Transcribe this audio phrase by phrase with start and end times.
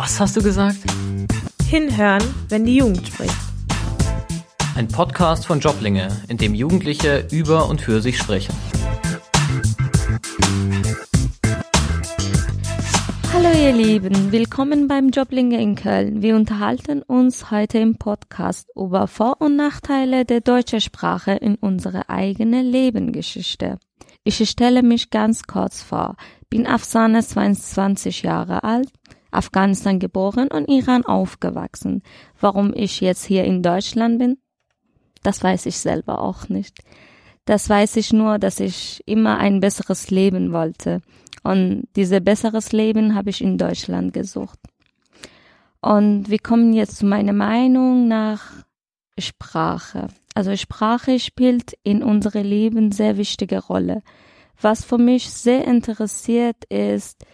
[0.00, 0.78] Was hast du gesagt?
[1.68, 3.34] Hinhören, wenn die Jugend spricht.
[4.76, 8.54] Ein Podcast von Joblinge, in dem Jugendliche über und für sich sprechen.
[13.32, 16.22] Hallo ihr Lieben, willkommen beim Joblinge in Köln.
[16.22, 22.08] Wir unterhalten uns heute im Podcast über Vor- und Nachteile der deutschen Sprache in unserer
[22.08, 23.80] eigenen Lebensgeschichte.
[24.22, 26.14] Ich stelle mich ganz kurz vor.
[26.50, 28.90] Bin Afsane, 22 Jahre alt,
[29.30, 32.02] Afghanistan geboren und Iran aufgewachsen.
[32.40, 34.38] Warum ich jetzt hier in Deutschland bin?
[35.22, 36.78] Das weiß ich selber auch nicht.
[37.44, 41.00] Das weiß ich nur, dass ich immer ein besseres Leben wollte.
[41.42, 44.58] Und dieses besseres Leben habe ich in Deutschland gesucht.
[45.80, 48.52] Und wir kommen jetzt zu meiner Meinung nach
[49.18, 50.08] Sprache.
[50.34, 54.02] Also Sprache spielt in unserem Leben sehr wichtige Rolle.
[54.60, 57.24] Was für mich sehr interessiert ist,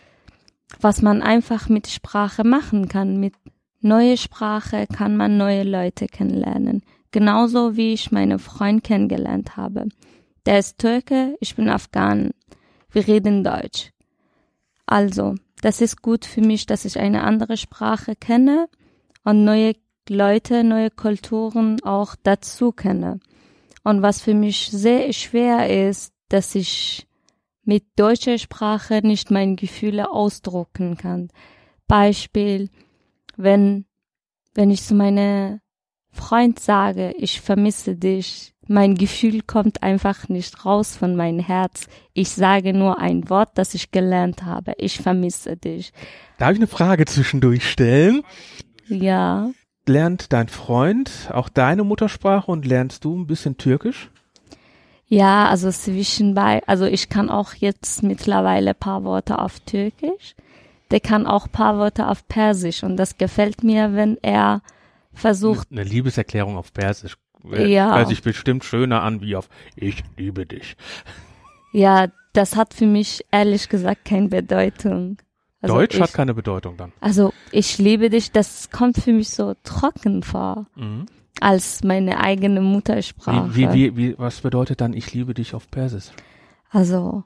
[0.81, 3.19] was man einfach mit Sprache machen kann.
[3.19, 3.35] Mit
[3.81, 6.83] neue Sprache kann man neue Leute kennenlernen.
[7.11, 9.87] Genauso wie ich meinen Freund kennengelernt habe.
[10.47, 12.31] Der ist Türke, ich bin Afghan.
[12.91, 13.93] Wir reden Deutsch.
[14.87, 18.69] Also, das ist gut für mich, dass ich eine andere Sprache kenne
[19.25, 19.75] und neue
[20.09, 23.21] Leute, neue Kulturen auch dazu kenne.
[23.83, 27.07] Und was für mich sehr schwer ist, dass ich
[27.65, 31.29] mit deutscher Sprache nicht meine Gefühle ausdrucken kann.
[31.87, 32.71] Beispiel,
[33.37, 33.87] wenn,
[34.55, 35.61] wenn ich zu meinem
[36.11, 41.87] Freund sage, ich vermisse dich, mein Gefühl kommt einfach nicht raus von meinem Herz.
[42.15, 44.73] Ich sage nur ein Wort, das ich gelernt habe.
[44.79, 45.93] Ich vermisse dich.
[46.39, 48.23] Darf ich eine Frage zwischendurch stellen?
[48.89, 49.51] Ja.
[49.87, 54.11] Lernt dein Freund auch deine Muttersprache und lernst du ein bisschen Türkisch?
[55.09, 60.35] Ja, also zwischenbei, also ich kann auch jetzt mittlerweile paar Worte auf Türkisch.
[60.91, 64.63] Der kann auch paar Worte auf Persisch und das gefällt mir, wenn er
[65.13, 65.69] versucht.
[65.71, 67.17] Eine Liebeserklärung auf Persisch.
[67.53, 67.97] Ja.
[67.97, 70.77] Hört sich bestimmt schöner an wie auf Ich liebe dich.
[71.73, 75.19] Ja, das hat für mich ehrlich gesagt keine Bedeutung.
[75.65, 76.93] Also Deutsch ich, hat keine Bedeutung dann.
[77.01, 80.67] Also ich liebe dich, das kommt für mich so trocken vor.
[80.77, 81.07] Mhm.
[81.41, 83.57] Als meine eigene Muttersprache.
[83.57, 86.11] Wie, wie, wie, was bedeutet dann ich liebe dich auf Persisch?
[86.71, 87.25] Also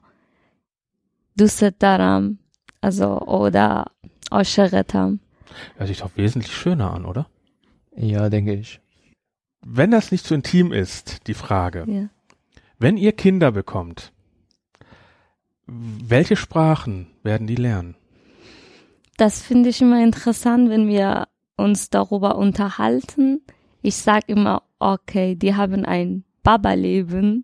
[1.35, 2.39] Dusetaram,
[2.79, 3.91] also oder
[4.31, 5.19] Osheretam.
[5.75, 7.27] Hört sich doch wesentlich schöner an, oder?
[7.95, 8.79] Ja, denke ich.
[9.65, 11.83] Wenn das nicht zu intim ist, die Frage.
[11.87, 12.09] Ja.
[12.77, 14.13] Wenn ihr Kinder bekommt,
[15.67, 17.95] welche Sprachen werden die lernen?
[19.19, 23.41] Das finde ich immer interessant, wenn wir uns darüber unterhalten.
[23.81, 27.43] Ich sage immer, okay, die haben ein Baba-Leben.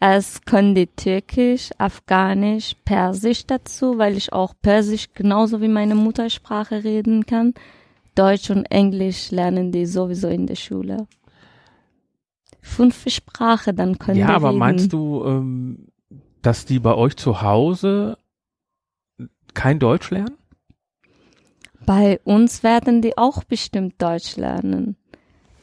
[0.00, 6.84] Es können die Türkisch, Afghanisch, Persisch dazu, weil ich auch Persisch genauso wie meine Muttersprache
[6.84, 7.54] reden kann.
[8.14, 11.06] Deutsch und Englisch lernen die sowieso in der Schule.
[12.60, 14.58] Fünf Sprache, dann können ja, die Ja, aber reden.
[14.58, 15.88] meinst du, ähm,
[16.42, 18.18] dass die bei euch zu Hause
[19.54, 20.36] kein Deutsch lernen?
[21.86, 24.96] Bei uns werden die auch bestimmt Deutsch lernen.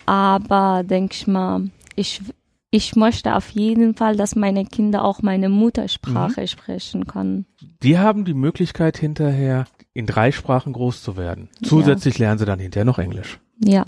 [0.05, 2.21] Aber denk ich mal, ich,
[2.69, 6.47] ich möchte auf jeden Fall, dass meine Kinder auch meine Muttersprache mhm.
[6.47, 7.45] sprechen können.
[7.83, 11.49] Die haben die Möglichkeit hinterher in drei Sprachen groß zu werden.
[11.63, 12.25] Zusätzlich ja.
[12.27, 13.39] lernen sie dann hinterher noch Englisch.
[13.59, 13.85] Ja.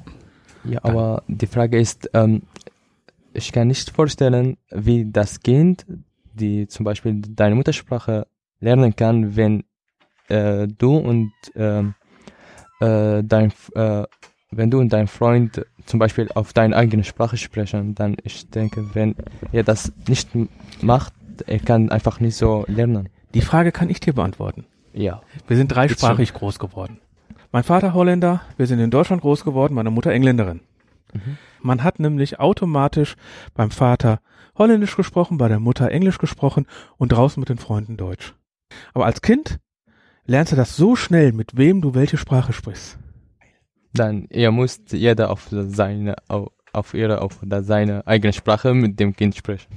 [0.66, 2.44] Ja, aber die Frage ist, ähm,
[3.34, 5.86] ich kann nicht vorstellen, wie das Kind,
[6.34, 8.28] die zum Beispiel deine Muttersprache
[8.60, 9.64] lernen kann, wenn
[10.30, 11.96] äh, du und ähm,
[12.84, 14.04] äh, dein, äh,
[14.52, 18.94] wenn du und dein Freund zum Beispiel auf deine eigene Sprache sprechen, dann ich denke,
[18.94, 19.16] wenn
[19.52, 20.30] er das nicht
[20.82, 21.14] macht,
[21.48, 23.10] er kann einfach nicht so lernen.
[23.34, 24.66] Die Frage kann ich dir beantworten.
[24.94, 25.22] Ja.
[25.48, 27.00] Wir sind dreisprachig groß geworden.
[27.52, 30.62] Mein Vater Holländer, wir sind in Deutschland groß geworden, meine Mutter Engländerin.
[31.14, 31.38] Mhm.
[31.62, 33.16] Man hat nämlich automatisch
[33.54, 34.20] beim Vater
[34.58, 36.68] Holländisch gesprochen, bei der Mutter Englisch gesprochen
[36.98, 38.34] und draußen mit den Freunden Deutsch.
[38.94, 39.60] Aber als Kind
[40.25, 42.97] lernst du das so schnell, mit wem du welche Sprache sprichst.
[43.93, 49.16] Dann ihr müsst jeder auf seine auf, auf ihre auf seine eigene Sprache mit dem
[49.16, 49.67] Kind sprechen.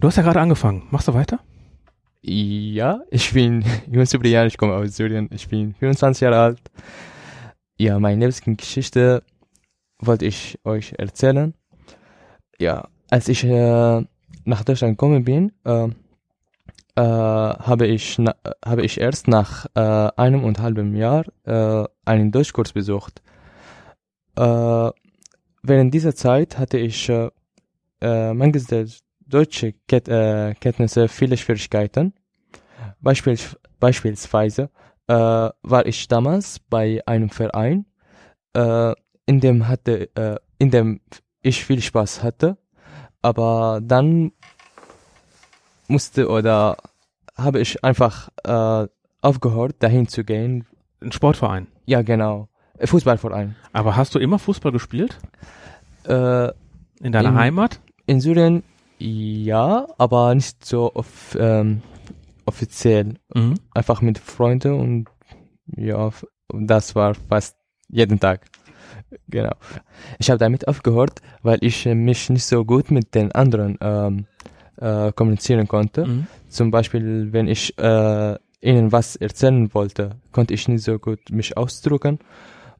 [0.00, 0.84] Du hast ja gerade angefangen.
[0.90, 1.40] Machst du weiter?
[2.22, 6.60] Ja, ich bin Yunus Brian, ich komme aus Syrien, ich bin 24 Jahre alt.
[7.78, 9.22] Ja, meine Lebensgeschichte
[9.98, 11.52] wollte ich euch erzählen.
[12.58, 14.04] Ja, als ich äh,
[14.44, 15.88] nach Deutschland gekommen bin, äh,
[16.94, 18.18] äh, habe ich
[18.64, 19.80] habe ich erst nach äh,
[20.16, 23.22] einem und halben Jahr äh, einen Deutschkurs besucht.
[24.36, 24.90] Äh,
[25.62, 27.30] während dieser Zeit hatte ich äh,
[28.00, 28.86] äh, mangels der
[29.26, 30.06] deutsche Ket
[30.60, 32.12] Kenntnisse viele Schwierigkeiten.
[33.00, 33.38] Beispiel,
[33.80, 34.70] beispielsweise
[35.06, 37.86] war ich damals bei einem Verein,
[38.54, 41.00] in dem hatte, in dem
[41.40, 42.58] ich viel Spaß hatte,
[43.22, 44.32] aber dann
[45.92, 46.76] musste oder
[47.36, 48.88] habe ich einfach äh,
[49.20, 50.66] aufgehört, dahin zu gehen.
[51.00, 51.66] Ein Sportverein.
[51.86, 52.48] Ja, genau.
[52.78, 53.54] Äh, Fußballverein.
[53.72, 55.18] Aber hast du immer Fußball gespielt?
[56.04, 56.48] Äh,
[57.00, 57.80] In deiner In- Heimat?
[58.06, 58.62] in Syrien
[58.98, 61.82] ja, aber nicht so off, ähm,
[62.46, 63.14] offiziell.
[63.34, 63.54] Mhm.
[63.74, 65.08] Einfach mit Freunden und
[65.76, 66.10] ja,
[66.52, 67.56] das war fast
[67.88, 68.46] jeden Tag.
[69.28, 69.52] Genau.
[70.20, 74.26] Ich habe damit aufgehört, weil ich äh, mich nicht so gut mit den anderen ähm,
[74.76, 76.06] äh, kommunizieren konnte.
[76.06, 76.26] Mhm.
[76.48, 81.56] Zum Beispiel, wenn ich äh, ihnen was erzählen wollte, konnte ich nicht so gut mich
[81.56, 82.18] ausdrücken.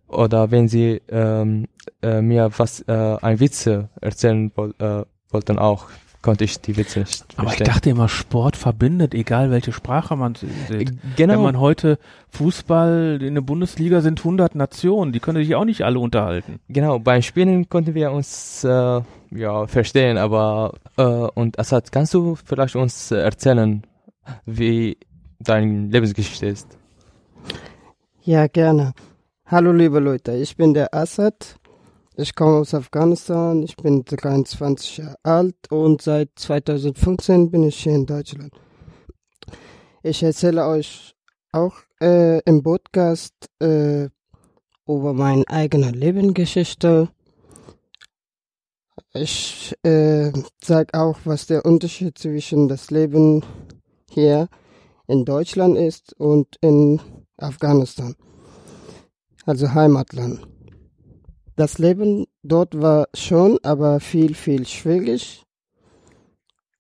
[0.09, 1.67] Oder wenn sie ähm,
[2.03, 5.87] äh, mir was, äh, ein Witze erzählen äh, wollten auch,
[6.23, 7.05] konnte ich die Witze
[7.37, 10.71] Aber ich dachte immer, Sport verbindet, egal welche Sprache man sieht.
[10.71, 10.85] Äh,
[11.17, 11.99] genau, Wenn man heute
[12.31, 16.61] Fußball in der Bundesliga sind 100 Nationen, die können sich auch nicht alle unterhalten.
[16.69, 22.37] genau, beim Spielen konnten wir uns äh, ja verstehen, aber äh, und Assad, kannst du
[22.37, 23.83] vielleicht uns äh, erzählen,
[24.47, 24.97] wie
[25.41, 26.79] deine Lebensgeschichte ist?
[28.23, 28.93] Ja, gerne.
[29.47, 31.57] Hallo liebe Leute, ich bin der Assad.
[32.15, 37.95] Ich komme aus Afghanistan, ich bin 23 Jahre alt und seit 2015 bin ich hier
[37.95, 38.53] in Deutschland.
[40.03, 41.15] Ich erzähle euch
[41.53, 44.11] auch äh, im Podcast äh,
[44.87, 47.09] über meine eigene Lebensgeschichte.
[49.15, 50.33] Ich äh,
[50.63, 53.43] sage auch, was der Unterschied zwischen das Leben
[54.11, 54.51] hier
[55.07, 57.01] in Deutschland ist und in
[57.39, 58.15] Afghanistan,
[59.47, 60.52] also Heimatland.
[61.57, 65.45] Das Leben dort war schon, aber viel, viel schwierig.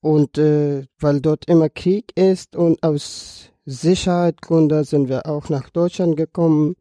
[0.00, 6.16] Und äh, weil dort immer Krieg ist und aus Sicherheitsgründen sind wir auch nach Deutschland
[6.16, 6.74] gekommen.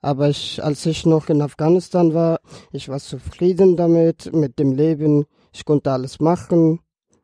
[0.00, 2.40] Aber ich, als ich noch in Afghanistan war,
[2.72, 5.26] ich war zufrieden damit, mit dem Leben.
[5.52, 6.80] Ich konnte alles machen.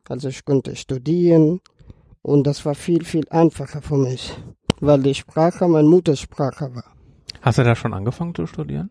[0.07, 1.61] Also ich konnte studieren.
[2.21, 4.33] Und das war viel, viel einfacher für mich,
[4.81, 6.91] weil die Sprache meine Muttersprache war.
[7.41, 8.89] Hast du da schon angefangen zu studieren?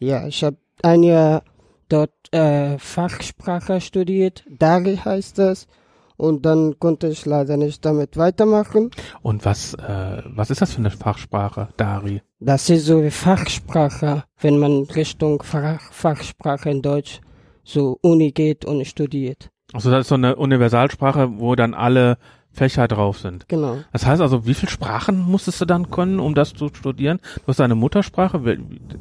[0.00, 1.42] Ja, ich habe ein Jahr
[1.90, 5.68] dort äh, Fachsprache studiert, Dari heißt das.
[6.16, 8.90] Und dann konnte ich leider nicht damit weitermachen.
[9.22, 12.20] Und was, äh, was ist das für eine Fachsprache, Dari?
[12.40, 17.20] Das ist so wie Fachsprache, wenn man Richtung Fach, Fachsprache in Deutsch
[17.62, 19.50] so Uni geht und studiert.
[19.72, 22.18] Also das ist so eine Universalsprache, wo dann alle
[22.52, 23.48] Fächer drauf sind.
[23.48, 23.78] Genau.
[23.92, 27.20] Das heißt also, wie viele Sprachen musstest du dann können, um das zu studieren?
[27.36, 28.38] Du hast deine Muttersprache,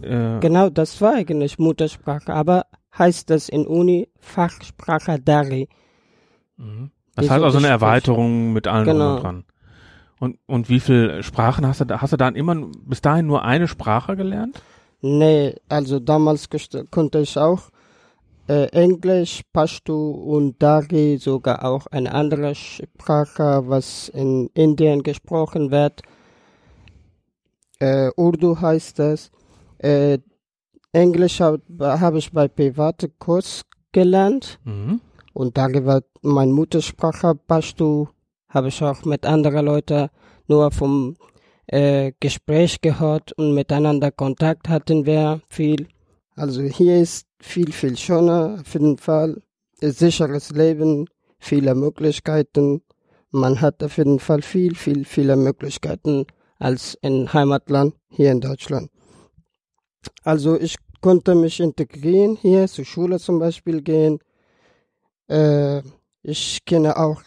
[0.02, 2.66] äh, Genau, das war eigentlich Muttersprache, aber
[2.98, 5.68] heißt das in Uni Fachsprache Dari.
[6.58, 6.92] Mhm.
[7.16, 7.68] Das heißt so also eine.
[7.68, 9.16] Erweiterung mit allen Genau.
[9.16, 9.44] und dran.
[10.20, 12.02] Und, und wie viele Sprachen hast du da?
[12.02, 12.56] Hast du dann immer
[12.86, 14.62] bis dahin nur eine Sprache gelernt?
[15.02, 16.50] Nee, also damals
[16.92, 17.70] konnte ich auch
[18.50, 26.02] äh, Englisch, Pashto und Dari, sogar auch eine andere Sprache, was in Indien gesprochen wird.
[27.80, 29.32] Äh, Urdu heißt das.
[29.78, 30.18] Äh,
[30.92, 33.62] Englisch habe hab ich bei privaten Kurs
[33.92, 35.00] gelernt Mhm.
[35.34, 37.36] und Dari war meine Muttersprache.
[37.36, 38.10] Pashto
[38.50, 40.10] habe ich auch mit anderen Leuten
[40.48, 41.16] nur vom
[41.68, 45.88] äh, Gespräch gehört und miteinander Kontakt hatten wir viel.
[46.36, 49.42] Also hier ist viel, viel schöner, auf jeden Fall.
[49.82, 51.08] Ein sicheres Leben,
[51.40, 52.82] viele Möglichkeiten.
[53.32, 56.26] Man hat auf jeden Fall viel, viel, viele Möglichkeiten
[56.58, 58.92] als in Heimatland hier in Deutschland.
[60.24, 64.20] Also ich konnte mich integrieren hier, zur Schule zum Beispiel gehen.
[65.28, 65.82] Äh,
[66.22, 67.22] ich kenne auch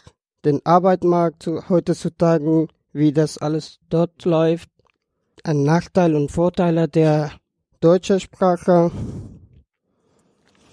[0.45, 4.69] den Arbeitsmarkt zu, heutzutage, wie das alles dort läuft.
[5.45, 7.33] Ein Nachteil und Vorteile der
[7.81, 8.91] deutschen Sprache.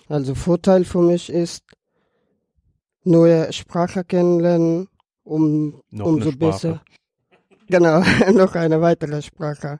[0.09, 1.63] Also Vorteil für mich ist,
[3.03, 4.87] neue Sprache kennenlernen,
[5.23, 6.81] um Noch umso besser.
[7.67, 8.01] Genau,
[8.33, 9.79] noch eine weitere Sprache,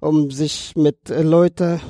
[0.00, 1.80] um sich mit äh, Leuten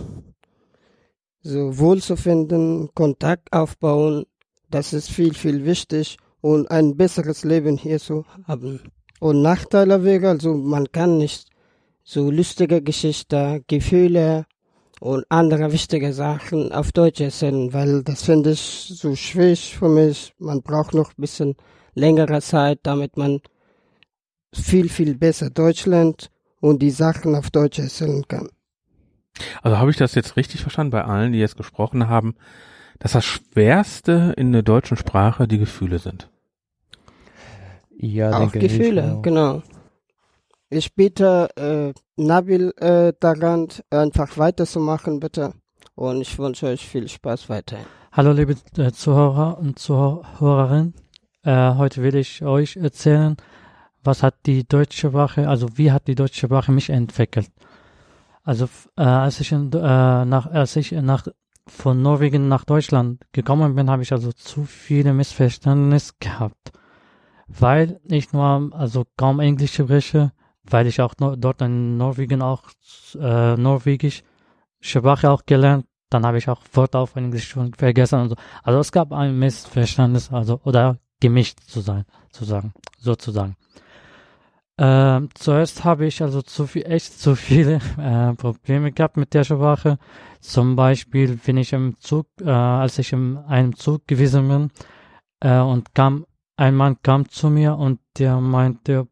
[1.42, 4.24] so wohlzufinden, Kontakt aufbauen.
[4.70, 8.80] Das ist viel, viel wichtig und ein besseres Leben hier zu haben.
[9.20, 11.48] Und Nachteile wäre, also man kann nicht
[12.02, 14.46] so lustige Geschichten, Gefühle
[15.04, 20.32] und andere wichtige Sachen auf Deutsch erzählen, weil das finde ich so schwierig für mich.
[20.38, 21.56] Man braucht noch ein bisschen
[21.92, 23.42] längere Zeit, damit man
[24.54, 28.48] viel, viel besser Deutsch lernt und die Sachen auf Deutsch erzählen kann.
[29.60, 32.34] Also habe ich das jetzt richtig verstanden bei allen, die jetzt gesprochen haben,
[32.98, 36.30] dass das Schwerste in der deutschen Sprache die Gefühle sind.
[37.98, 39.22] Ja, auch denke ich Gefühle, auch.
[39.22, 39.62] genau.
[40.76, 45.54] Ich bitte äh, Nabil äh, daran, einfach weiterzumachen, bitte.
[45.94, 47.86] Und ich wünsche euch viel Spaß weiterhin.
[48.12, 50.94] Hallo liebe äh, Zuhörer und Zuhörerinnen.
[51.42, 53.36] Äh, heute will ich euch erzählen,
[54.02, 57.50] was hat die deutsche Sprache, also wie hat die deutsche Sprache mich entwickelt.
[58.42, 61.26] Also äh, als ich in, äh, nach als ich nach
[61.66, 66.72] von Norwegen nach Deutschland gekommen bin, habe ich also zu viele Missverständnisse gehabt,
[67.48, 70.32] weil ich nur also kaum Englisch spreche,
[70.68, 72.62] weil ich auch dort in Norwegen auch
[73.14, 74.22] äh, Norwegisch
[74.80, 78.36] Sprache auch gelernt, dann habe ich auch Wörter auf Englisch schon vergessen und so.
[78.62, 83.56] Also es gab ein Missverständnis, also oder gemischt zu sein, zu sagen, sozusagen.
[84.76, 89.44] Ähm, zuerst habe ich also zu viel, echt zu viele äh, Probleme gehabt mit der
[89.44, 89.98] Sprache.
[90.40, 94.70] Zum Beispiel, wenn ich im Zug, äh, als ich in einem Zug gewesen bin
[95.40, 99.08] äh, und kam, ein Mann kam zu mir und der meinte,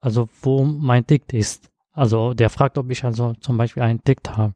[0.00, 1.70] also wo mein Dikt ist.
[1.92, 4.54] Also der fragt, ob ich also zum Beispiel einen Dikt habe.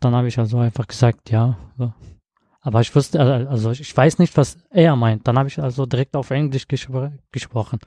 [0.00, 1.56] Dann habe ich also einfach gesagt, ja.
[2.60, 5.26] Aber ich wusste, also ich weiß nicht, was er meint.
[5.28, 7.78] Dann habe ich also direkt auf Englisch gespr gesprochen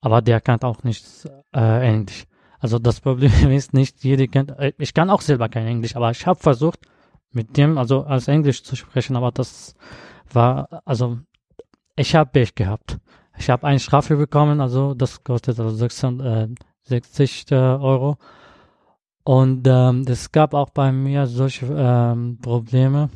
[0.00, 2.24] aber der kann auch nicht äh, Englisch.
[2.58, 6.10] Also das Problem ist nicht, jeder kennt, äh, ich kann auch selber kein Englisch, aber
[6.10, 6.80] ich habe versucht,
[7.32, 9.74] mit dem also als Englisch zu sprechen, aber das
[10.32, 11.18] war, also
[11.96, 12.98] ich habe Pech gehabt.
[13.40, 18.18] Ich habe eine Strafe bekommen, also das kostet also 60 äh, Euro.
[19.24, 23.08] Und ähm, es gab auch bei mir solche ähm, Probleme,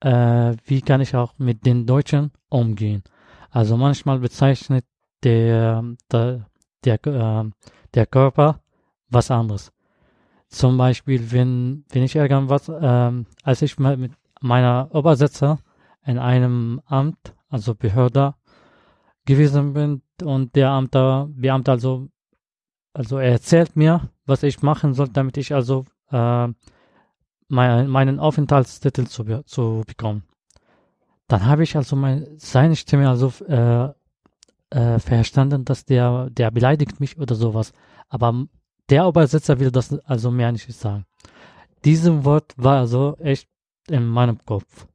[0.00, 3.02] äh, wie kann ich auch mit den Deutschen umgehen.
[3.50, 4.84] Also manchmal bezeichnet
[5.24, 5.82] der,
[6.12, 6.46] der,
[6.84, 7.50] der, äh,
[7.94, 8.60] der Körper
[9.08, 9.72] was anderes.
[10.48, 13.12] Zum Beispiel, wenn, wenn ich irgendwas, äh,
[13.44, 15.58] als ich mit meiner Übersetzer
[16.04, 18.34] in einem Amt, also Behörde,
[19.30, 22.08] gewesen bin und der Amter, Beamte also,
[22.92, 26.48] also er erzählt mir, was ich machen soll, damit ich also äh,
[27.48, 30.24] mein, meinen Aufenthaltstitel zu, zu bekommen.
[31.28, 33.88] Dann habe ich also mein, seine Stimme also äh,
[34.70, 37.72] äh, verstanden, dass der, der beleidigt mich oder sowas.
[38.08, 38.46] Aber
[38.88, 41.04] der Übersetzer will das also mehr nicht sagen.
[41.84, 43.48] Diesem Wort war also echt
[43.88, 44.86] in meinem Kopf.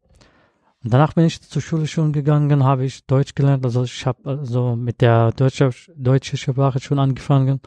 [0.88, 4.76] Danach bin ich zur Schule schon gegangen, habe ich Deutsch gelernt, also ich habe also
[4.76, 7.60] mit der deutschen deutsche Sprache schon angefangen.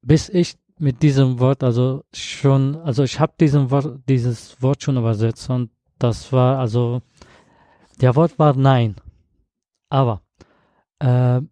[0.00, 4.96] Bis ich mit diesem Wort also schon, also ich habe diesem Wort, dieses Wort schon
[4.96, 7.02] übersetzt und das war also,
[8.00, 8.96] der Wort war Nein.
[9.90, 10.22] Aber
[11.00, 11.42] äh,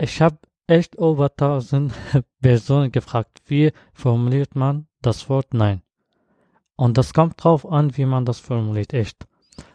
[0.00, 1.92] ich habe echt über 1000
[2.40, 5.82] Personen gefragt, wie formuliert man das Wort Nein?
[6.78, 9.26] Und das kommt drauf an, wie man das formuliert, echt.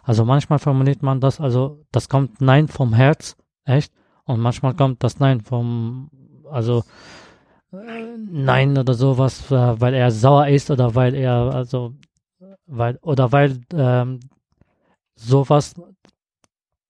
[0.04, 3.92] Also manchmal formuliert man das, also das kommt Nein vom Herz, echt.
[4.24, 6.10] Und manchmal kommt das Nein vom,
[6.50, 6.86] also
[7.74, 11.94] äh, Nein oder sowas, äh, weil er sauer ist oder weil er, also,
[12.68, 14.22] weil, oder weil ähm,
[15.16, 15.76] sowas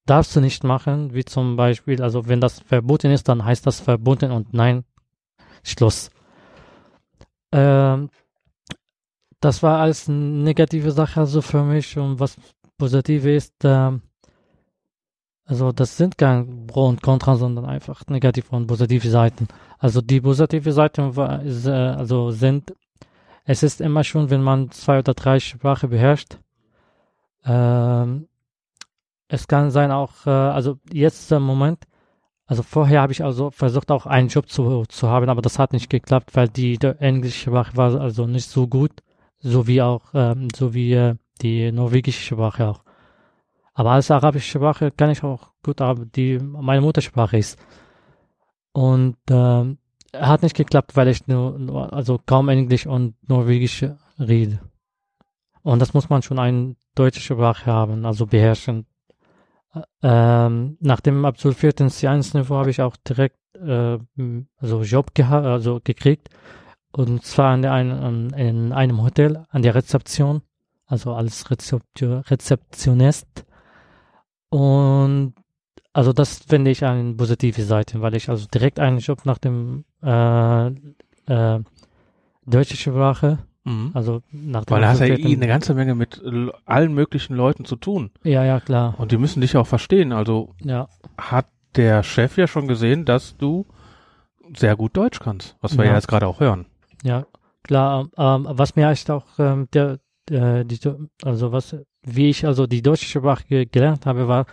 [0.05, 3.79] darfst du nicht machen, wie zum Beispiel, also wenn das verboten ist, dann heißt das
[3.79, 4.84] verboten und nein,
[5.63, 6.12] Schluss.
[7.51, 8.12] Ähm,
[9.43, 11.97] das war alles negative Sache also für mich.
[11.97, 12.38] Und was
[12.77, 14.01] positiv ist, ähm,
[15.45, 19.47] also das sind kein Pro und Contra, sondern einfach negative und positive Seiten.
[19.79, 22.73] Also die positive Seiten war, ist, äh, also sind,
[23.43, 26.38] es ist immer schon, wenn man zwei oder drei Sprachen beherrscht,
[27.45, 28.29] ähm,
[29.27, 31.83] es kann sein auch, äh, also jetzt im Moment,
[32.45, 35.73] also vorher habe ich also versucht auch einen Job zu, zu haben, aber das hat
[35.73, 39.01] nicht geklappt, weil die, die englische Sprache war also nicht so gut,
[39.43, 42.83] so wie auch, ähm, so wie äh, die norwegische Sprache auch.
[43.73, 47.59] Aber als arabische Sprache kann ich auch gut, aber die meine Muttersprache ist.
[48.71, 49.77] Und ähm,
[50.13, 53.85] hat nicht geklappt, weil ich nur, nur also kaum Englisch und Norwegisch
[54.19, 54.59] rede.
[55.63, 58.85] Und das muss man schon eine deutsche Sprache haben, also beherrschen.
[60.03, 63.97] Ähm, nach dem absolvierten C1-Niveau habe ich auch direkt äh,
[64.57, 66.29] also Job also gekriegt.
[66.93, 70.41] Und zwar in, ein, in einem Hotel an der Rezeption,
[70.85, 73.45] also als Rezeptionist.
[74.50, 75.33] Und
[75.91, 79.85] also das finde ich eine positive Seite, weil ich also direkt einen Job nach dem
[80.01, 81.59] äh, äh,
[82.45, 83.91] deutsche Sprache Mhm.
[83.93, 86.21] Also nach Weil da hast du ja eh eine ganze Menge mit
[86.65, 88.12] allen möglichen Leuten zu tun.
[88.23, 88.95] Ja, ja, klar.
[88.97, 90.12] Und die müssen dich auch verstehen.
[90.12, 90.88] Also ja.
[91.17, 93.65] hat der Chef ja schon gesehen, dass du
[94.55, 96.65] sehr gut Deutsch kannst, was wir ja, ja jetzt gerade auch hören.
[97.03, 97.25] Ja,
[97.63, 98.10] klar.
[98.17, 100.79] Ähm, was mir echt auch ähm, der, äh, die,
[101.24, 104.45] also was, wie ich also die deutsche Sprache gelernt habe, war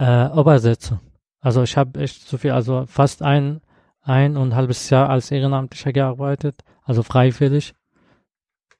[0.00, 1.00] äh, Übersetzen.
[1.40, 3.60] Also ich habe echt so viel, also fast ein
[4.08, 7.74] ein und ein halbes Jahr als Ehrenamtlicher gearbeitet, also freiwillig.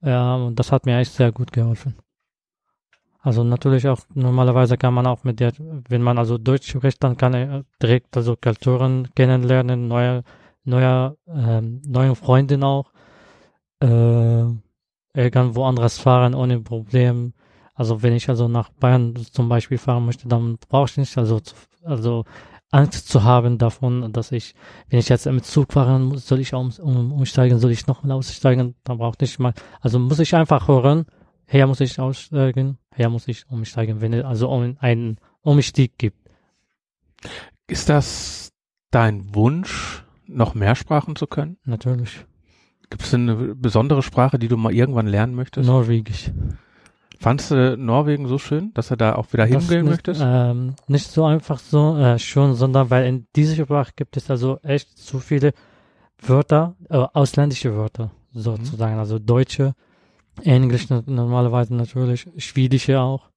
[0.01, 1.97] Ja, und das hat mir echt sehr gut geholfen.
[3.21, 5.53] Also natürlich auch, normalerweise kann man auch mit der,
[5.89, 10.23] wenn man also Deutsch spricht, dann kann er direkt also Kulturen kennenlernen, neue,
[10.69, 12.93] neue, ähm, neue Freundin auch,
[13.81, 14.45] äh,
[15.15, 17.33] irgendwo anderes fahren ohne Problem.
[17.75, 21.41] Also wenn ich also nach Bayern zum Beispiel fahren möchte, dann brauche ich nicht also,
[21.85, 22.25] also
[22.71, 24.55] Angst zu haben davon, dass ich,
[24.89, 28.13] wenn ich jetzt mit Zug fahren muss, soll ich um, um, umsteigen, soll ich nochmal
[28.13, 31.07] aussteigen, dann brauche ich mal, also muss ich einfach hören,
[31.47, 36.19] her muss ich aussteigen, her muss ich umsteigen, wenn es also einen Umstieg gibt.
[37.67, 38.53] Ist das
[38.91, 41.59] dein Wunsch, noch mehr Sprachen zu können?
[41.65, 42.25] Natürlich.
[42.91, 45.67] Gibt es eine besondere Sprache, die du mal irgendwann lernen möchtest?
[45.67, 46.31] Norwegisch.
[47.21, 50.23] Fandst du Norwegen so schön, dass du da auch wieder hingehen nicht, möchtest?
[50.25, 54.61] Ähm, nicht so einfach so äh, schon, sondern weil in dieser Sprache gibt es also
[54.63, 55.53] echt zu viele
[56.23, 59.01] Wörter, äh, ausländische Wörter sozusagen, mhm.
[59.01, 59.75] also deutsche,
[60.45, 63.31] Englisch normalerweise natürlich, Schwedische auch.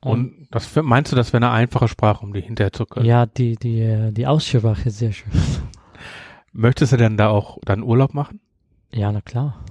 [0.00, 3.06] Und, Und das meinst du, das wäre eine einfache Sprache, um die hinterher zu können?
[3.06, 5.32] Ja, die, die, die Aussprache ist sehr schön.
[6.52, 8.40] Möchtest du denn da auch dann Urlaub machen?
[8.92, 9.62] Ja, na klar.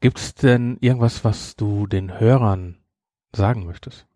[0.00, 2.78] Gibt es denn irgendwas, was du den Hörern
[3.34, 4.06] sagen möchtest?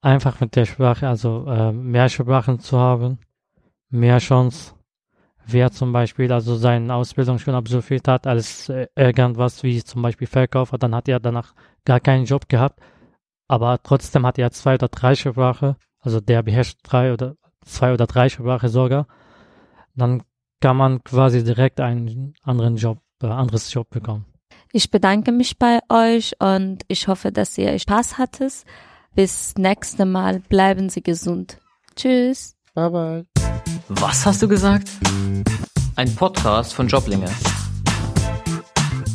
[0.00, 3.18] Einfach mit der Sprache, also äh, mehr Sprachen zu haben,
[3.90, 4.74] mehr Chance.
[5.44, 10.26] Wer zum Beispiel also seine Ausbildung schon absolviert hat, als äh, irgendwas wie zum Beispiel
[10.26, 11.54] Verkäufer, dann hat er danach
[11.84, 12.80] gar keinen Job gehabt,
[13.48, 18.06] aber trotzdem hat er zwei oder drei Sprachen, also der beherrscht drei oder zwei oder
[18.06, 19.06] drei Sprachen sogar,
[19.96, 20.22] dann
[20.60, 24.26] kann man quasi direkt einen anderen Job, äh, anderes Job bekommen.
[24.72, 28.64] Ich bedanke mich bei euch und ich hoffe, dass ihr Spaß hattet.
[29.14, 30.40] Bis nächste Mal.
[30.40, 31.58] Bleiben Sie gesund.
[31.96, 32.54] Tschüss.
[32.74, 33.26] Bye bye.
[33.88, 34.88] Was hast du gesagt?
[35.96, 37.28] Ein Podcast von Joblinge.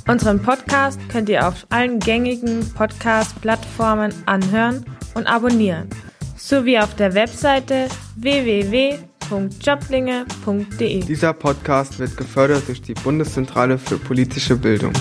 [0.08, 5.88] Unseren Podcast könnt ihr auf allen gängigen Podcast-Plattformen anhören und abonnieren,
[6.36, 7.88] sowie auf der Webseite
[8.18, 11.00] www.joblinge.de.
[11.06, 14.92] Dieser Podcast wird gefördert durch die Bundeszentrale für politische Bildung.